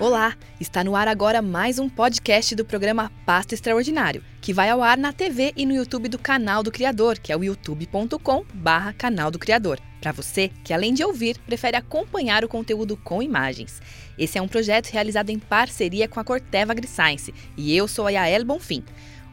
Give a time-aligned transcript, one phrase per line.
[0.00, 4.82] Olá, está no ar agora mais um podcast do programa Pasto Extraordinário, que vai ao
[4.82, 9.30] ar na TV e no YouTube do canal do Criador, que é o youtube.com/barra canal
[9.30, 9.78] do Criador.
[10.00, 13.80] Para você que, além de ouvir, prefere acompanhar o conteúdo com imagens.
[14.18, 18.10] Esse é um projeto realizado em parceria com a Corteva AgriScience e eu sou a
[18.10, 18.84] Yael Bonfim.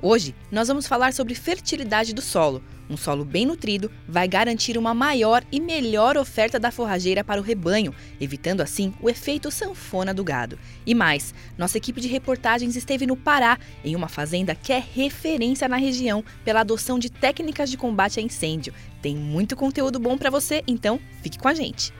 [0.03, 2.63] Hoje nós vamos falar sobre fertilidade do solo.
[2.89, 7.43] Um solo bem nutrido vai garantir uma maior e melhor oferta da forrageira para o
[7.43, 10.57] rebanho, evitando assim o efeito sanfona do gado.
[10.87, 15.69] E mais, nossa equipe de reportagens esteve no Pará, em uma fazenda que é referência
[15.69, 18.73] na região pela adoção de técnicas de combate a incêndio.
[19.03, 21.93] Tem muito conteúdo bom para você, então fique com a gente.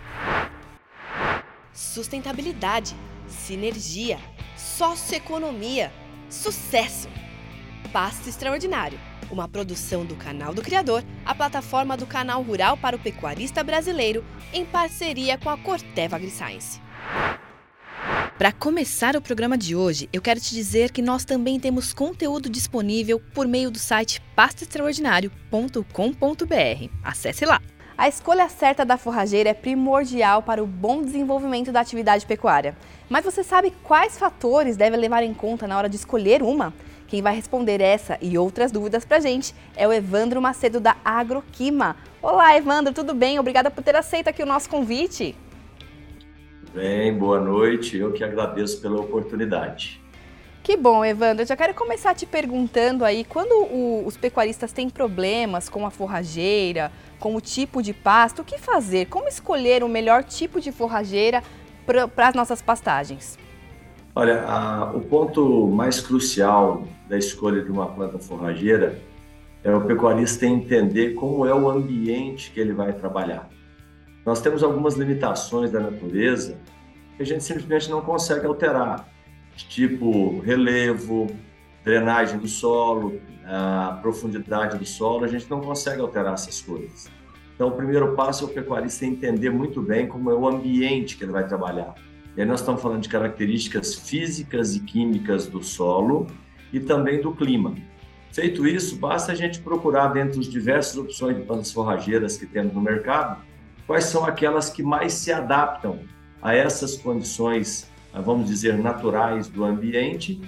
[1.72, 2.96] Sustentabilidade,
[3.28, 4.20] sinergia,
[4.58, 5.92] socioeconomia,
[6.30, 7.08] sucesso.
[7.92, 8.98] Pasto Extraordinário,
[9.30, 14.24] uma produção do Canal do Criador, a plataforma do canal rural para o pecuarista brasileiro,
[14.54, 16.80] em parceria com a Corteva AgriScience.
[18.38, 22.50] Para começar o programa de hoje, eu quero te dizer que nós também temos conteúdo
[22.50, 26.90] disponível por meio do site pastoextraordinário.com.br.
[27.04, 27.62] Acesse lá!
[27.98, 32.76] A escolha certa da forrageira é primordial para o bom desenvolvimento da atividade pecuária.
[33.10, 36.74] Mas você sabe quais fatores deve levar em conta na hora de escolher uma?
[37.12, 40.96] Quem vai responder essa e outras dúvidas para a gente é o Evandro Macedo da
[41.04, 41.98] Agroquima.
[42.22, 43.38] Olá, Evandro, tudo bem?
[43.38, 45.36] Obrigada por ter aceito aqui o nosso convite.
[46.74, 47.98] Bem, boa noite.
[47.98, 50.00] Eu que agradeço pela oportunidade.
[50.64, 51.42] Que bom, Evandro.
[51.42, 55.92] Eu já quero começar te perguntando aí, quando o, os pecuaristas têm problemas com a
[55.92, 59.08] forrageira, com o tipo de pasto, o que fazer?
[59.08, 61.44] Como escolher o melhor tipo de forrageira
[61.86, 63.38] para as nossas pastagens?
[64.14, 69.00] Olha, a, o ponto mais crucial da escolha de uma planta forrageira
[69.64, 73.50] é o pecuarista entender como é o ambiente que ele vai trabalhar.
[74.26, 76.58] Nós temos algumas limitações da natureza
[77.16, 79.08] que a gente simplesmente não consegue alterar,
[79.56, 81.28] tipo relevo,
[81.84, 87.10] drenagem do solo, a profundidade do solo, a gente não consegue alterar essas coisas.
[87.56, 91.24] Então, o primeiro passo é o pecuarista entender muito bem como é o ambiente que
[91.24, 91.96] ele vai trabalhar.
[92.36, 96.28] E aí nós estamos falando de características físicas e químicas do solo
[96.72, 97.76] e também do clima.
[98.32, 102.74] Feito isso, basta a gente procurar dentro das diversas opções de plantas forrageiras que temos
[102.74, 103.42] no mercado,
[103.86, 106.00] quais são aquelas que mais se adaptam
[106.42, 110.42] a essas condições, vamos dizer, naturais do ambiente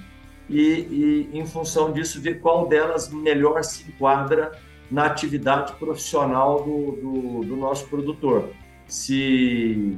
[0.50, 4.52] e, e em função disso, ver qual delas melhor se enquadra
[4.90, 8.50] na atividade profissional do, do, do nosso produtor.
[8.88, 9.98] Se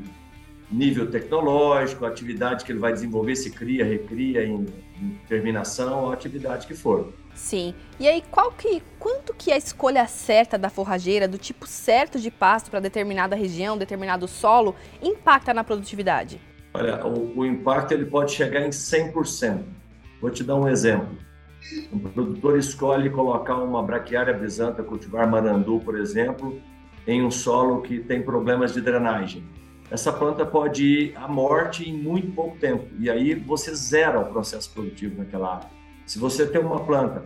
[0.72, 4.66] nível tecnológico, a atividade que ele vai desenvolver, se cria, recria em,
[5.02, 7.14] em terminação, a atividade que for.
[7.34, 7.76] Sim.
[8.00, 12.32] E aí, qual que, quanto que a escolha certa da forrageira, do tipo certo de
[12.32, 16.40] pasto para determinada região, determinado solo, impacta na produtividade?
[16.74, 19.64] Olha, o, o impacto ele pode chegar em 100%.
[20.22, 21.18] Vou te dar um exemplo.
[21.92, 26.62] Um produtor escolhe colocar uma braquiária brisanta, cultivar marandu, por exemplo,
[27.08, 29.44] em um solo que tem problemas de drenagem
[29.92, 32.86] essa planta pode ir à morte em muito pouco tempo.
[33.00, 35.70] E aí você zera o processo produtivo naquela área.
[36.06, 37.26] Se você tem uma planta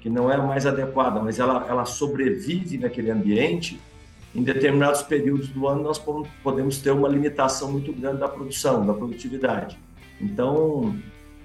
[0.00, 3.80] que não é mais adequada, mas ela, ela sobrevive naquele ambiente,
[4.34, 6.02] em determinados períodos do ano nós
[6.42, 9.78] podemos ter uma limitação muito grande da produção, da produtividade.
[10.20, 10.96] Então,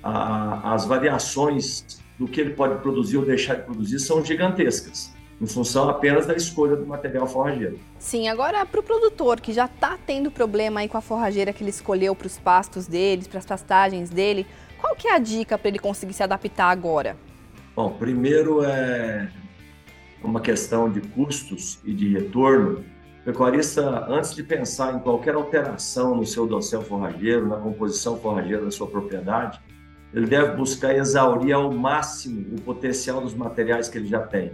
[0.02, 5.47] a, as variações do que ele pode produzir ou deixar de produzir são gigantescas em
[5.47, 7.79] função apenas da escolha do material forrageiro.
[8.00, 11.62] Sim, agora para o produtor que já está tendo problema aí com a forrageira que
[11.62, 14.47] ele escolheu para os pastos deles, para as pastagens dele,
[14.79, 17.18] qual que é a dica para ele conseguir se adaptar agora?
[17.75, 19.29] Bom, primeiro é
[20.24, 22.85] uma questão de custos e de retorno.
[23.22, 28.63] O pecuarista, antes de pensar em qualquer alteração no seu dossel forrageiro, na composição forrageira
[28.63, 29.59] da sua propriedade,
[30.13, 34.53] ele deve buscar exaurir ao máximo o potencial dos materiais que ele já tem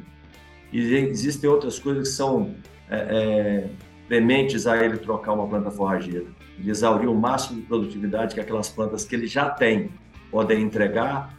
[0.71, 2.55] e existem outras coisas que são
[2.89, 3.69] é, é,
[4.07, 6.25] prementes a ele trocar uma planta forrageira.
[6.57, 9.89] Ele exaurir o máximo de produtividade que aquelas plantas que ele já tem
[10.29, 11.37] podem entregar,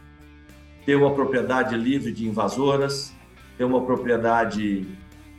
[0.85, 3.13] ter uma propriedade livre de invasoras,
[3.57, 4.85] ter uma propriedade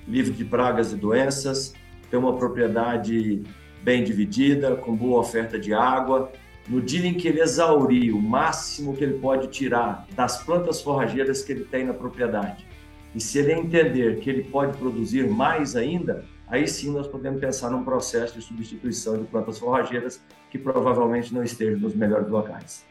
[0.08, 1.74] livre de pragas e doenças,
[2.10, 3.42] ter uma propriedade
[3.82, 6.32] bem dividida, com boa oferta de água.
[6.68, 11.42] No dia em que ele exaurir o máximo que ele pode tirar das plantas forrageiras
[11.42, 12.66] que ele tem na propriedade,
[13.14, 17.70] e se ele entender que ele pode produzir mais ainda, aí sim nós podemos pensar
[17.70, 20.20] num processo de substituição de plantas forrageiras
[20.50, 22.84] que provavelmente não estejam nos melhores locais.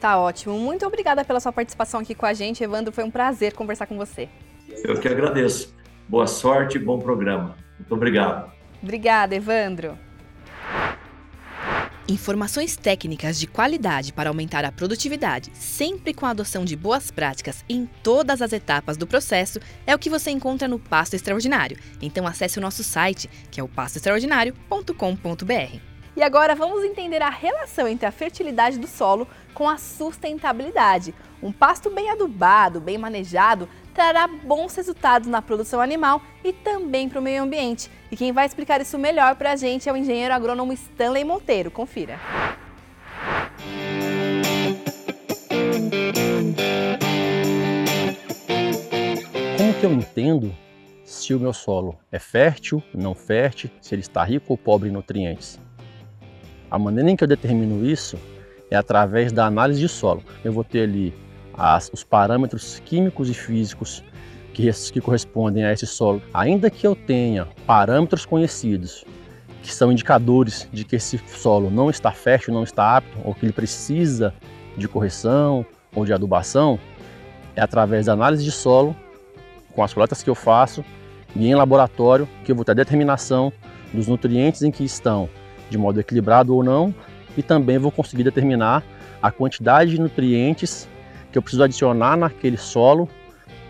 [0.00, 0.58] Tá ótimo.
[0.58, 2.92] Muito obrigada pela sua participação aqui com a gente, Evandro.
[2.92, 4.28] Foi um prazer conversar com você.
[4.84, 5.74] Eu que agradeço.
[6.08, 7.56] Boa sorte e bom programa.
[7.78, 8.52] Muito obrigado.
[8.82, 9.98] Obrigada, Evandro.
[12.08, 17.64] Informações técnicas de qualidade para aumentar a produtividade, sempre com a adoção de boas práticas
[17.68, 21.76] em todas as etapas do processo, é o que você encontra no Pasto Extraordinário.
[22.00, 25.95] Então acesse o nosso site, que é o pastoextraordinário.com.br.
[26.16, 31.14] E agora vamos entender a relação entre a fertilidade do solo com a sustentabilidade.
[31.42, 37.18] Um pasto bem adubado, bem manejado, trará bons resultados na produção animal e também para
[37.18, 37.90] o meio ambiente.
[38.10, 41.70] E quem vai explicar isso melhor para a gente é o engenheiro agrônomo Stanley Monteiro.
[41.70, 42.18] Confira.
[49.58, 50.54] Como que eu entendo
[51.04, 54.92] se o meu solo é fértil, não fértil, se ele está rico ou pobre em
[54.92, 55.60] nutrientes?
[56.70, 58.18] A maneira em que eu determino isso
[58.70, 60.22] é através da análise de solo.
[60.44, 61.14] Eu vou ter ali
[61.54, 64.02] as, os parâmetros químicos e físicos
[64.52, 66.22] que, que correspondem a esse solo.
[66.32, 69.04] Ainda que eu tenha parâmetros conhecidos
[69.62, 73.44] que são indicadores de que esse solo não está fértil, não está apto, ou que
[73.44, 74.32] ele precisa
[74.76, 76.78] de correção ou de adubação,
[77.56, 78.94] é através da análise de solo,
[79.74, 80.84] com as coletas que eu faço
[81.34, 83.52] e em laboratório, que eu vou ter a determinação
[83.92, 85.28] dos nutrientes em que estão,
[85.70, 86.94] de modo equilibrado ou não,
[87.36, 88.82] e também vou conseguir determinar
[89.22, 90.88] a quantidade de nutrientes
[91.30, 93.08] que eu preciso adicionar naquele solo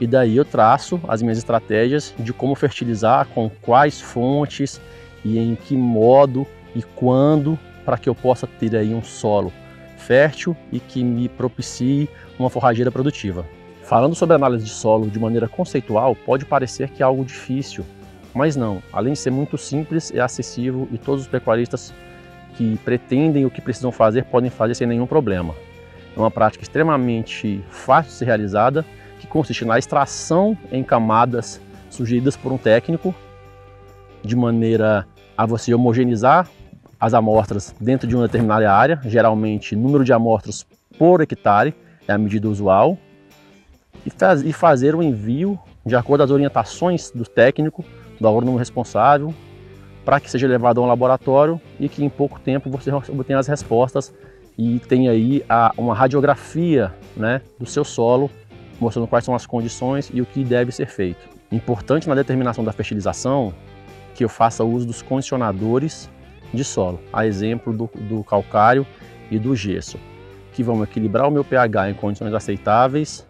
[0.01, 4.81] e daí eu traço as minhas estratégias de como fertilizar, com quais fontes
[5.25, 9.53] e em que modo e quando para que eu possa ter aí um solo
[9.97, 12.09] fértil e que me propicie
[12.39, 13.47] uma forrageira produtiva.
[13.83, 17.85] Falando sobre análise de solo de maneira conceitual, pode parecer que é algo difícil,
[18.37, 18.83] mas não.
[18.93, 21.95] Além de ser muito simples, é acessível e todos os pecuaristas
[22.55, 25.55] que pretendem o que precisam fazer podem fazer sem nenhum problema.
[26.15, 28.85] É uma prática extremamente fácil de ser realizada,
[29.19, 33.15] que consiste na extração em camadas sugeridas por um técnico,
[34.23, 35.07] de maneira
[35.37, 36.47] a você homogeneizar
[37.01, 40.67] as amostras dentro de uma determinada área, geralmente número de amostras
[40.99, 41.75] por hectare
[42.07, 42.99] é a medida usual,
[44.05, 47.85] e, faz, e fazer o envio de acordo as orientações do técnico,
[48.21, 49.35] do agrônomo responsável,
[50.05, 53.47] para que seja levado a um laboratório e que em pouco tempo você obtenha as
[53.47, 54.15] respostas
[54.57, 58.31] e tem aí a, uma radiografia né, do seu solo,
[58.81, 61.29] mostrando quais são as condições e o que deve ser feito.
[61.51, 63.53] Importante na determinação da fertilização
[64.15, 66.09] que eu faça uso dos condicionadores
[66.53, 68.87] de solo, a exemplo do, do calcário
[69.31, 69.99] e do gesso,
[70.53, 73.27] que vão equilibrar o meu pH em condições aceitáveis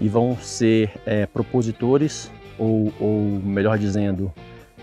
[0.00, 4.30] e vão ser é, propositores, ou, ou melhor dizendo,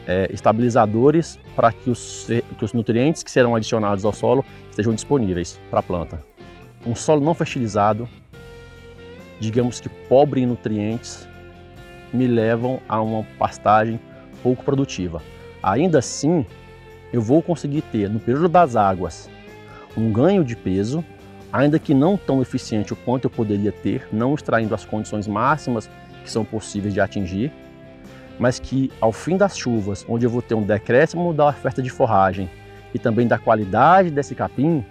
[0.07, 2.27] é, estabilizadores para que os,
[2.57, 6.19] que os nutrientes que serão adicionados ao solo estejam disponíveis para a planta.
[6.85, 8.09] Um solo não fertilizado,
[9.39, 11.27] digamos que pobre em nutrientes,
[12.11, 13.99] me levam a uma pastagem
[14.41, 15.21] pouco produtiva.
[15.61, 16.45] Ainda assim,
[17.13, 19.29] eu vou conseguir ter no período das águas
[19.95, 21.03] um ganho de peso,
[21.51, 25.89] ainda que não tão eficiente o quanto eu poderia ter, não extraindo as condições máximas
[26.23, 27.51] que são possíveis de atingir,
[28.39, 31.89] mas que ao fim das chuvas, onde eu vou ter um decréscimo da oferta de
[31.89, 32.49] forragem
[32.93, 34.85] e também da qualidade desse capim,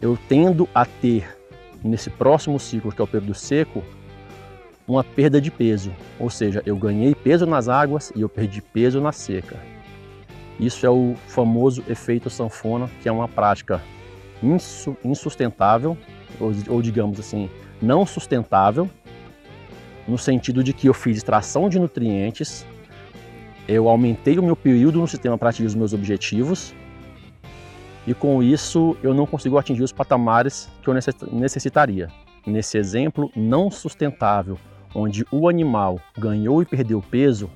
[0.00, 1.36] eu tendo a ter
[1.82, 3.82] nesse próximo ciclo, que é o período seco,
[4.86, 9.00] uma perda de peso, ou seja, eu ganhei peso nas águas e eu perdi peso
[9.00, 9.56] na seca.
[10.58, 13.80] Isso é o famoso efeito sanfona, que é uma prática
[15.04, 15.96] insustentável,
[16.38, 17.48] ou, ou digamos assim,
[17.80, 18.90] não sustentável,
[20.12, 22.66] no sentido de que eu fiz extração de nutrientes,
[23.66, 26.74] eu aumentei o meu período no sistema para atingir os meus objetivos
[28.06, 30.94] e com isso eu não consigo atingir os patamares que eu
[31.32, 32.08] necessitaria.
[32.46, 34.58] Nesse exemplo não sustentável,
[34.94, 37.46] onde o animal ganhou e perdeu peso,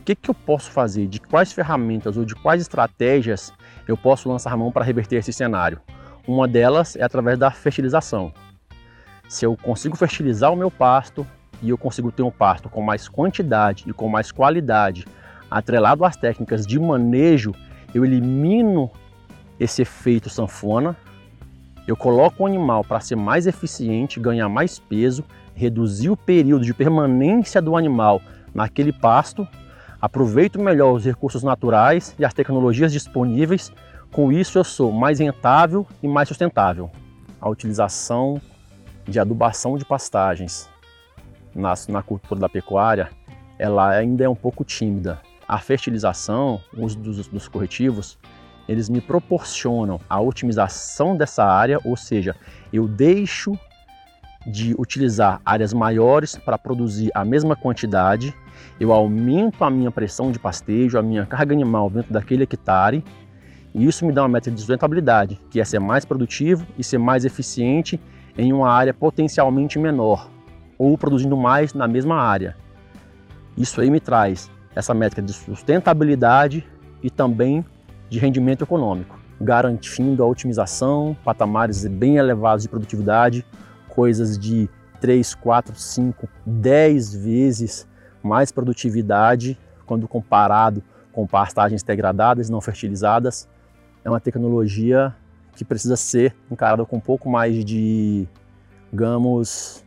[0.00, 1.06] o que, que eu posso fazer?
[1.06, 3.52] De quais ferramentas ou de quais estratégias
[3.86, 5.78] eu posso lançar mão para reverter esse cenário?
[6.26, 8.32] Uma delas é através da fertilização.
[9.28, 11.26] Se eu consigo fertilizar o meu pasto,
[11.62, 15.06] e eu consigo ter um pasto com mais quantidade e com mais qualidade,
[15.50, 17.54] atrelado às técnicas de manejo,
[17.94, 18.90] eu elimino
[19.60, 20.96] esse efeito sanfona,
[21.86, 26.74] eu coloco o animal para ser mais eficiente, ganhar mais peso, reduzir o período de
[26.74, 28.20] permanência do animal
[28.54, 29.46] naquele pasto,
[30.00, 33.72] aproveito melhor os recursos naturais e as tecnologias disponíveis,
[34.10, 36.90] com isso eu sou mais rentável e mais sustentável.
[37.40, 38.40] A utilização
[39.04, 40.71] de adubação de pastagens
[41.54, 43.10] na, na cultura da pecuária,
[43.58, 45.20] ela ainda é um pouco tímida.
[45.46, 48.18] A fertilização, o uso dos, dos corretivos,
[48.68, 52.34] eles me proporcionam a otimização dessa área, ou seja,
[52.72, 53.58] eu deixo
[54.46, 58.34] de utilizar áreas maiores para produzir a mesma quantidade,
[58.80, 63.04] eu aumento a minha pressão de pastejo, a minha carga animal dentro daquele hectare
[63.74, 66.98] E isso me dá uma meta de sustentabilidade, que é ser mais produtivo e ser
[66.98, 68.00] mais eficiente
[68.36, 70.28] em uma área potencialmente menor,
[70.78, 72.56] ou produzindo mais na mesma área.
[73.56, 76.66] Isso aí me traz essa métrica de sustentabilidade
[77.02, 77.64] e também
[78.08, 83.44] de rendimento econômico, garantindo a otimização, patamares bem elevados de produtividade,
[83.88, 84.68] coisas de
[85.00, 87.88] 3, 4, 5, 10 vezes
[88.22, 93.48] mais produtividade quando comparado com pastagens degradadas não fertilizadas.
[94.04, 95.14] É uma tecnologia
[95.54, 98.26] que precisa ser encarada com um pouco mais de,
[98.90, 99.84] digamos,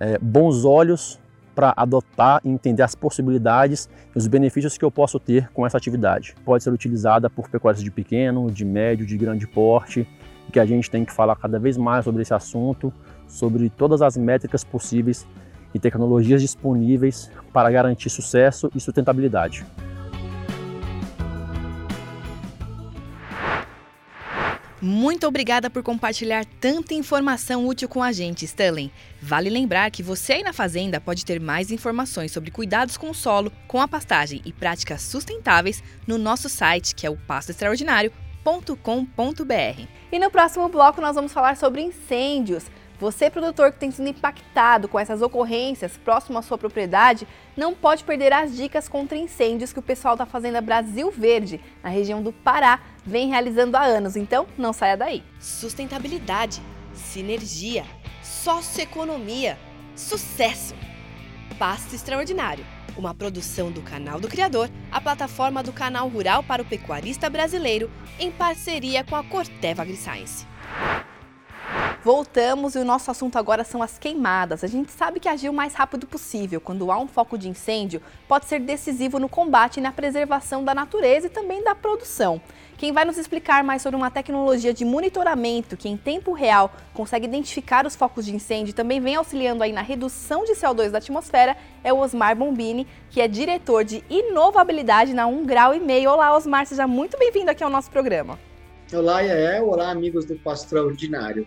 [0.00, 1.18] é, bons olhos
[1.54, 5.78] para adotar e entender as possibilidades e os benefícios que eu posso ter com essa
[5.78, 6.34] atividade.
[6.44, 10.06] Pode ser utilizada por pecuários de pequeno, de médio, de grande porte,
[10.52, 12.92] que a gente tem que falar cada vez mais sobre esse assunto,
[13.26, 15.26] sobre todas as métricas possíveis
[15.74, 19.64] e tecnologias disponíveis para garantir sucesso e sustentabilidade.
[24.80, 28.92] Muito obrigada por compartilhar tanta informação útil com a gente, Stanley.
[29.22, 33.14] Vale lembrar que você aí na fazenda pode ter mais informações sobre cuidados com o
[33.14, 39.82] solo, com a pastagem e práticas sustentáveis no nosso site, que é o pastoextraordinário.com.br.
[40.12, 42.66] E no próximo bloco nós vamos falar sobre incêndios.
[42.98, 48.04] Você, produtor que tem sido impactado com essas ocorrências próximo à sua propriedade, não pode
[48.04, 52.32] perder as dicas contra incêndios que o pessoal da Fazenda Brasil Verde, na região do
[52.32, 54.16] Pará, vem realizando há anos.
[54.16, 55.22] Então, não saia daí.
[55.38, 56.62] Sustentabilidade,
[56.94, 57.84] sinergia,
[58.22, 59.58] socioeconomia,
[59.94, 60.74] sucesso.
[61.58, 62.64] Pasto Extraordinário,
[62.96, 67.90] uma produção do Canal do Criador, a plataforma do canal rural para o pecuarista brasileiro,
[68.18, 70.46] em parceria com a Corteva AgriScience.
[72.06, 74.62] Voltamos e o nosso assunto agora são as queimadas.
[74.62, 78.00] A gente sabe que agir o mais rápido possível quando há um foco de incêndio
[78.28, 82.40] pode ser decisivo no combate e na preservação da natureza e também da produção.
[82.78, 87.26] Quem vai nos explicar mais sobre uma tecnologia de monitoramento que em tempo real consegue
[87.26, 90.98] identificar os focos de incêndio e também vem auxiliando aí na redução de CO2 da
[90.98, 96.12] atmosfera é o Osmar Bombini, que é diretor de inovabilidade na 1 grau e meio.
[96.12, 98.38] Olá, Osmar, seja muito bem-vindo aqui ao nosso programa.
[98.92, 99.68] Olá, Yael.
[99.68, 101.44] Olá, amigos do Pasto Extraordinário.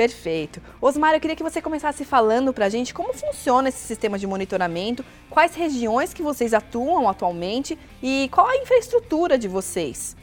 [0.00, 0.62] Perfeito.
[0.80, 4.26] Osmar, eu queria que você começasse falando para a gente como funciona esse sistema de
[4.26, 10.16] monitoramento, quais regiões que vocês atuam atualmente e qual a infraestrutura de vocês.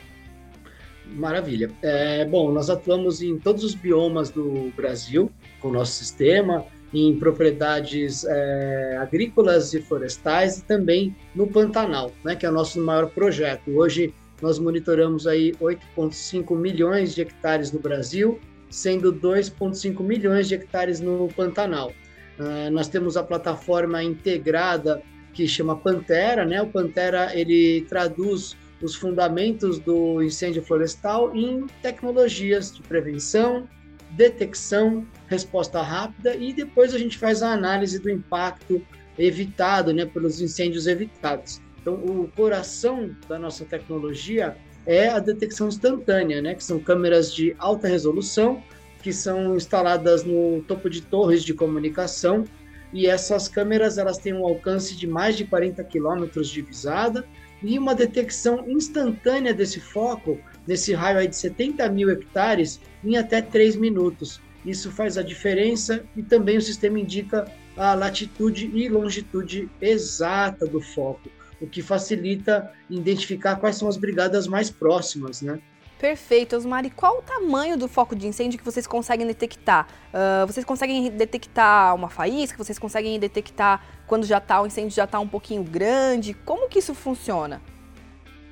[1.05, 1.69] Maravilha.
[1.83, 5.31] É, bom, nós atuamos em todos os biomas do Brasil
[5.61, 12.35] com o nosso sistema, em propriedades é, agrícolas e florestais e também no Pantanal, né,
[12.35, 13.69] que é o nosso maior projeto.
[13.69, 20.99] Hoje nós monitoramos aí 8,5 milhões de hectares no Brasil sendo 2,5 milhões de hectares
[20.99, 21.91] no Pantanal.
[22.39, 25.01] Uh, nós temos a plataforma integrada
[25.33, 26.61] que chama Pantera, né?
[26.61, 33.67] O Pantera ele traduz os fundamentos do incêndio florestal em tecnologias de prevenção,
[34.11, 38.81] detecção, resposta rápida e depois a gente faz a análise do impacto
[39.17, 41.59] evitado, né, pelos incêndios evitados.
[41.81, 44.55] Então, o coração da nossa tecnologia
[44.87, 48.63] é a detecção instantânea, né, que são câmeras de alta resolução
[49.03, 52.45] que são instaladas no topo de torres de comunicação.
[52.91, 57.25] E essas câmeras elas têm um alcance de mais de 40 quilômetros de visada
[57.61, 63.75] e uma detecção instantânea desse foco nesse raio de 70 mil hectares em até 3
[63.75, 64.41] minutos.
[64.65, 70.81] Isso faz a diferença e também o sistema indica a latitude e longitude exata do
[70.81, 71.29] foco
[71.61, 75.59] o que facilita identificar quais são as brigadas mais próximas, né?
[75.99, 76.85] Perfeito, Osmar.
[76.85, 79.87] E qual o tamanho do foco de incêndio que vocês conseguem detectar?
[80.13, 82.63] Uh, vocês conseguem detectar uma faísca?
[82.63, 86.35] Vocês conseguem detectar quando já tá, o incêndio já está um pouquinho grande?
[86.35, 87.61] Como que isso funciona?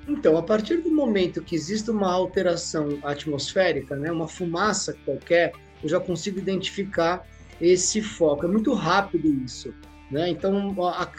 [0.07, 5.89] Então, a partir do momento que existe uma alteração atmosférica, né, uma fumaça qualquer, eu
[5.89, 7.25] já consigo identificar
[7.61, 8.45] esse foco.
[8.45, 9.73] É muito rápido isso.
[10.09, 10.29] Né?
[10.29, 10.75] Então,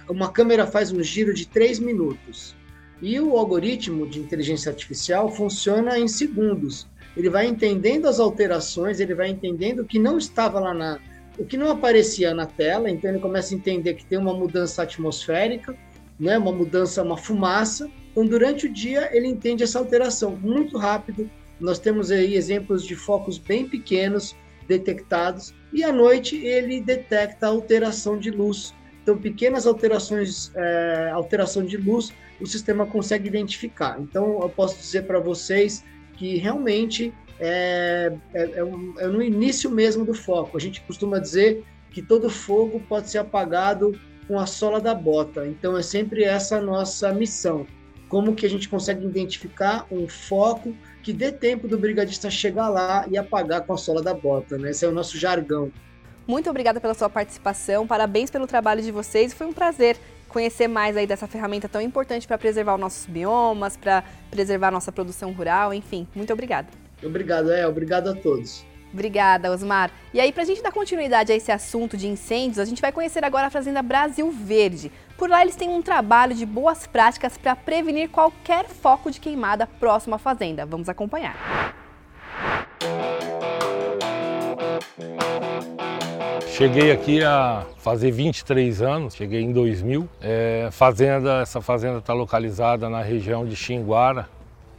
[0.09, 2.55] uma câmera faz um giro de 3 minutos.
[3.03, 6.89] E o algoritmo de inteligência artificial funciona em segundos.
[7.17, 10.99] Ele vai entendendo as alterações, ele vai entendendo o que não estava lá na.
[11.39, 14.83] o que não aparecia na tela, então ele começa a entender que tem uma mudança
[14.83, 15.77] atmosférica,
[16.19, 16.39] né?
[16.39, 17.91] uma mudança, uma fumaça.
[18.13, 21.31] Então, durante o dia, ele entende essa alteração muito rápido.
[21.61, 24.35] Nós temos aí exemplos de focos bem pequenos
[24.67, 28.75] detectados, e à noite ele detecta alteração de luz.
[29.03, 34.01] Então, pequenas alterações, é, alteração de luz, o sistema consegue identificar.
[34.01, 35.85] Então, eu posso dizer para vocês
[36.17, 40.57] que realmente é, é, é, é, no início mesmo do foco.
[40.57, 45.47] A gente costuma dizer que todo fogo pode ser apagado com a sola da bota.
[45.47, 47.67] Então, é sempre essa a nossa missão.
[48.09, 53.07] Como que a gente consegue identificar um foco que dê tempo do brigadista chegar lá
[53.11, 54.71] e apagar com a sola da bota, né?
[54.71, 55.71] Esse é o nosso jargão.
[56.27, 59.97] Muito obrigada pela sua participação, parabéns pelo trabalho de vocês, foi um prazer
[60.29, 64.71] conhecer mais aí dessa ferramenta tão importante para preservar os nossos biomas, para preservar a
[64.73, 66.69] nossa produção rural, enfim, muito obrigada.
[67.03, 68.67] Obrigado, é, obrigado a todos.
[68.93, 69.91] Obrigada, Osmar.
[70.15, 72.91] E aí, para a gente dar continuidade a esse assunto de incêndios, a gente vai
[72.91, 74.91] conhecer agora a Fazenda Brasil Verde.
[75.17, 79.67] Por lá, eles têm um trabalho de boas práticas para prevenir qualquer foco de queimada
[79.67, 80.67] próximo à fazenda.
[80.67, 81.75] Vamos acompanhar.
[86.49, 90.09] Cheguei aqui a fazer 23 anos, cheguei em 2000.
[90.21, 94.29] É, fazenda, essa fazenda está localizada na região de Xinguara,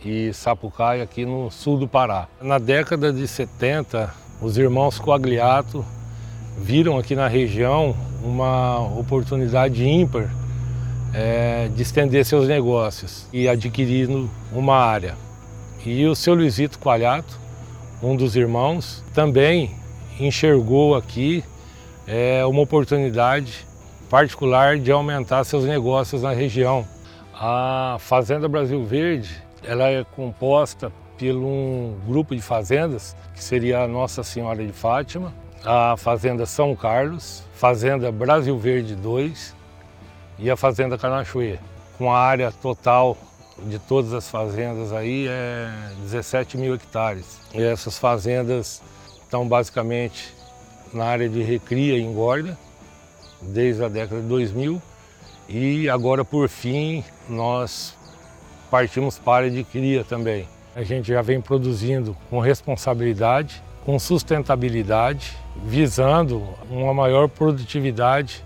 [0.04, 2.28] e Sapucaia, aqui no sul do Pará.
[2.42, 5.86] Na década de 70, os irmãos Coagliato
[6.58, 10.30] viram aqui na região uma oportunidade ímpar
[11.14, 15.16] é, de estender seus negócios e adquirindo uma área.
[15.86, 17.40] E o seu Luizito Coalhato,
[18.02, 19.72] um dos irmãos, também
[20.20, 21.44] enxergou aqui
[22.08, 23.66] é, uma oportunidade
[24.10, 26.86] particular de aumentar seus negócios na região.
[27.34, 33.88] A Fazenda Brasil Verde ela é composta por um grupo de fazendas, que seria a
[33.88, 35.34] Nossa Senhora de Fátima,
[35.70, 39.54] a Fazenda São Carlos, Fazenda Brasil Verde 2
[40.40, 41.60] e a Fazenda Canachuê,
[41.98, 43.18] com a área total
[43.66, 45.70] de todas as fazendas aí é
[46.04, 47.42] 17 mil hectares.
[47.54, 48.82] E essas fazendas
[49.22, 50.34] estão basicamente
[50.94, 52.58] na área de recria e engorda,
[53.42, 54.82] desde a década de 2000,
[55.50, 57.94] e agora por fim nós
[58.72, 60.48] partimos para a área de cria também.
[60.74, 65.32] A gente já vem produzindo com responsabilidade, com sustentabilidade,
[65.64, 68.44] visando uma maior produtividade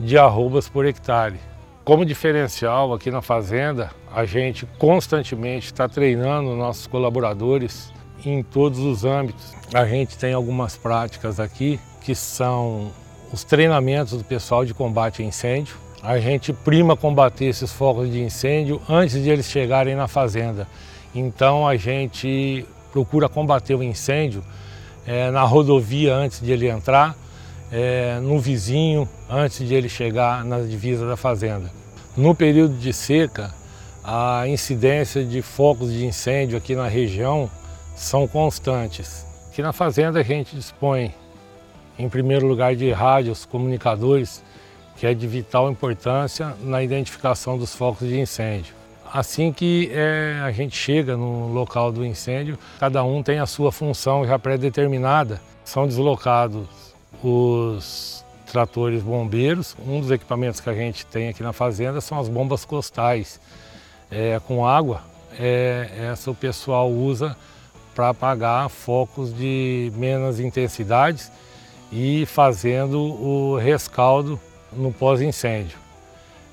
[0.00, 1.38] de arrobas por hectare.
[1.84, 7.92] Como diferencial aqui na fazenda, a gente constantemente está treinando nossos colaboradores
[8.24, 9.52] em todos os âmbitos.
[9.74, 12.90] A gente tem algumas práticas aqui que são
[13.30, 18.22] os treinamentos do pessoal de combate a incêndio, a gente prima combater esses focos de
[18.22, 20.66] incêndio antes de eles chegarem na fazenda.
[21.14, 24.42] Então a gente procura combater o incêndio
[25.10, 27.16] é, na rodovia antes de ele entrar,
[27.72, 31.68] é, no vizinho antes de ele chegar na divisa da fazenda.
[32.16, 33.52] No período de seca,
[34.04, 37.50] a incidência de focos de incêndio aqui na região
[37.96, 39.26] são constantes.
[39.50, 41.12] Aqui na fazenda a gente dispõe,
[41.98, 44.44] em primeiro lugar, de rádios, comunicadores
[44.96, 48.79] que é de vital importância na identificação dos focos de incêndio.
[49.12, 53.72] Assim que é, a gente chega no local do incêndio, cada um tem a sua
[53.72, 55.40] função já pré-determinada.
[55.64, 56.66] São deslocados
[57.22, 59.76] os tratores bombeiros.
[59.86, 63.40] Um dos equipamentos que a gente tem aqui na fazenda são as bombas costais
[64.10, 65.02] é, com água.
[65.38, 67.36] É, essa o pessoal usa
[67.94, 71.30] para apagar focos de menos intensidades
[71.92, 74.38] e fazendo o rescaldo
[74.72, 75.78] no pós-incêndio.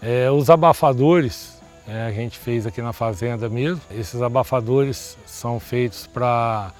[0.02, 1.57] É, os abafadores,
[1.88, 6.74] é, a gente fez aqui na fazenda mesmo, esses abafadores são feitos para,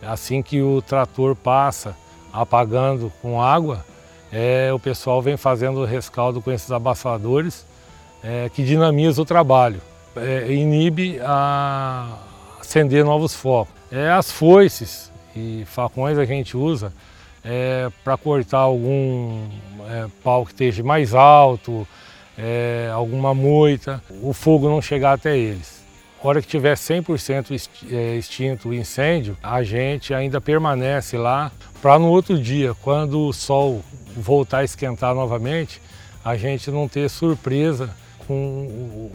[0.00, 1.96] assim que o trator passa
[2.32, 3.84] apagando com água,
[4.32, 7.66] é, o pessoal vem fazendo o rescaldo com esses abafadores,
[8.22, 9.80] é, que dinamiza o trabalho,
[10.16, 12.16] é, inibe a
[12.60, 13.74] acender novos focos.
[13.90, 16.92] É, as foices e facões a gente usa
[17.44, 19.46] é, para cortar algum
[20.22, 21.86] pau que esteja mais alto,
[22.38, 25.84] é, alguma moita, o fogo não chegar até eles.
[26.22, 31.98] A hora que tiver 100% é, extinto o incêndio, a gente ainda permanece lá para
[31.98, 33.84] no outro dia, quando o sol
[34.16, 35.82] voltar a esquentar novamente,
[36.24, 37.94] a gente não ter surpresa
[38.26, 39.10] com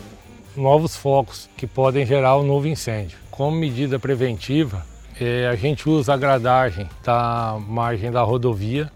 [0.55, 3.17] novos focos que podem gerar um novo incêndio.
[3.31, 4.85] Como medida preventiva,
[5.19, 8.91] é, a gente usa a gradagem da margem da rodovia,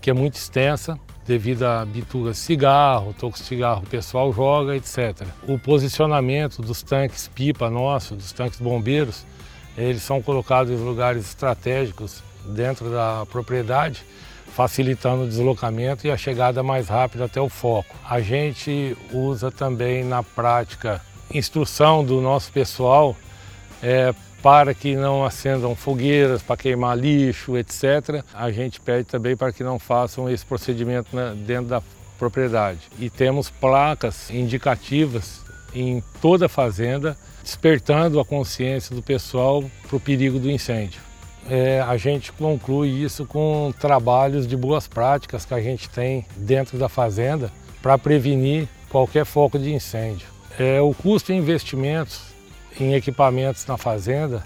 [0.00, 0.98] que é muito extensa,
[1.28, 5.26] devido a bituga de cigarro, toco cigarro o pessoal joga, etc.
[5.46, 9.26] O posicionamento dos tanques pipa nossos, dos tanques bombeiros,
[9.76, 14.02] eles são colocados em lugares estratégicos dentro da propriedade,
[14.56, 17.94] facilitando o deslocamento e a chegada mais rápida até o foco.
[18.08, 23.14] A gente usa também na prática instrução do nosso pessoal
[23.82, 28.22] é, para que não acendam fogueiras, para queimar lixo, etc.
[28.32, 31.10] A gente pede também para que não façam esse procedimento
[31.46, 31.82] dentro da
[32.18, 32.80] propriedade.
[32.98, 35.40] E temos placas indicativas
[35.74, 41.00] em toda a fazenda, despertando a consciência do pessoal para o perigo do incêndio.
[41.48, 46.76] É, a gente conclui isso com trabalhos de boas práticas que a gente tem dentro
[46.76, 50.26] da fazenda para prevenir qualquer foco de incêndio.
[50.58, 52.20] É, o custo de investimentos
[52.80, 54.44] em equipamentos na fazenda,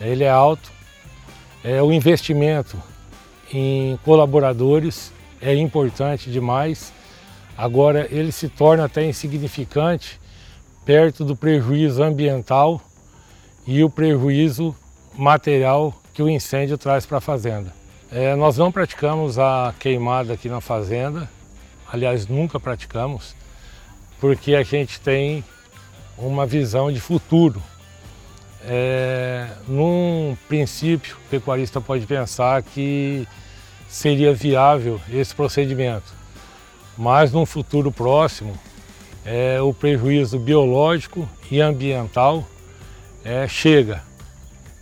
[0.00, 0.70] ele é alto.
[1.62, 2.76] É, o investimento
[3.52, 6.92] em colaboradores é importante demais.
[7.56, 10.20] Agora ele se torna até insignificante
[10.84, 12.80] perto do prejuízo ambiental
[13.66, 14.74] e o prejuízo
[15.14, 17.72] material que o incêndio traz para a fazenda.
[18.10, 21.30] É, nós não praticamos a queimada aqui na fazenda,
[21.92, 23.36] aliás, nunca praticamos,
[24.20, 25.44] porque a gente tem
[26.16, 27.62] uma visão de futuro.
[28.62, 33.26] É, num princípio, o pecuarista pode pensar que
[33.88, 36.12] seria viável esse procedimento,
[36.96, 38.58] mas num futuro próximo,
[39.24, 42.46] é, o prejuízo biológico e ambiental
[43.24, 44.02] é, chega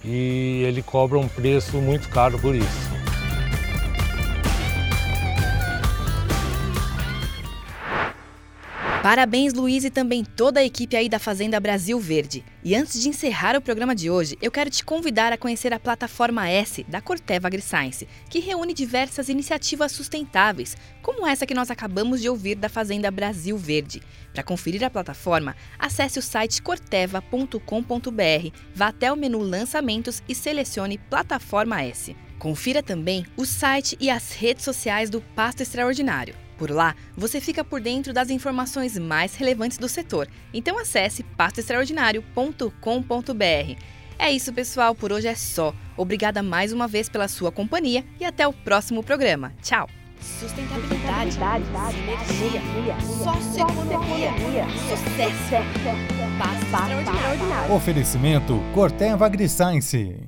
[0.04, 2.87] e ele cobra um preço muito caro por isso.
[9.08, 12.44] Parabéns, Luiz, e também toda a equipe aí da Fazenda Brasil Verde.
[12.62, 15.80] E antes de encerrar o programa de hoje, eu quero te convidar a conhecer a
[15.80, 22.20] plataforma S da Corteva AgriScience, que reúne diversas iniciativas sustentáveis, como essa que nós acabamos
[22.20, 24.02] de ouvir da Fazenda Brasil Verde.
[24.34, 27.58] Para conferir a plataforma, acesse o site corteva.com.br,
[28.74, 32.14] vá até o menu Lançamentos e selecione Plataforma S.
[32.38, 36.34] Confira também o site e as redes sociais do Pasto Extraordinário.
[36.56, 40.28] Por lá, você fica por dentro das informações mais relevantes do setor.
[40.52, 43.82] Então acesse pastoextraordinário.com.br.
[44.18, 45.72] É isso, pessoal, por hoje é só.
[45.96, 49.54] Obrigada mais uma vez pela sua companhia e até o próximo programa.
[49.62, 49.88] Tchau.
[50.20, 51.36] Sustentabilidade,
[52.26, 54.32] sinergia, socioeconomia,
[54.88, 55.54] sucesso,
[56.36, 57.72] paz extraordinário.
[57.72, 60.27] Oferecimento Corteva AgriScience.